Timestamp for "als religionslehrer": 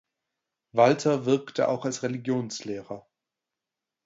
1.85-3.05